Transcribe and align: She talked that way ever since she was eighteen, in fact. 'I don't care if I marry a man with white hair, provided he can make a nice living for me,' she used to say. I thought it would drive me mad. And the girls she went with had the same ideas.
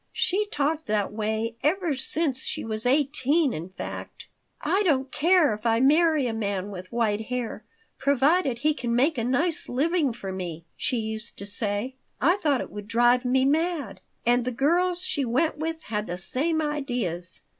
She 0.13 0.47
talked 0.47 0.87
that 0.87 1.13
way 1.13 1.57
ever 1.61 1.95
since 1.95 2.41
she 2.43 2.65
was 2.65 2.87
eighteen, 2.87 3.53
in 3.53 3.69
fact. 3.69 4.25
'I 4.61 4.81
don't 4.81 5.11
care 5.11 5.53
if 5.53 5.63
I 5.67 5.79
marry 5.79 6.25
a 6.25 6.33
man 6.33 6.71
with 6.71 6.91
white 6.91 7.27
hair, 7.27 7.63
provided 7.99 8.57
he 8.57 8.73
can 8.73 8.95
make 8.95 9.19
a 9.19 9.23
nice 9.23 9.69
living 9.69 10.11
for 10.11 10.31
me,' 10.31 10.65
she 10.75 10.97
used 10.97 11.37
to 11.37 11.45
say. 11.45 11.93
I 12.19 12.37
thought 12.37 12.61
it 12.61 12.71
would 12.71 12.87
drive 12.87 13.25
me 13.25 13.45
mad. 13.45 14.01
And 14.25 14.43
the 14.43 14.51
girls 14.51 15.03
she 15.05 15.23
went 15.23 15.59
with 15.59 15.83
had 15.83 16.07
the 16.07 16.17
same 16.17 16.63
ideas. 16.63 17.41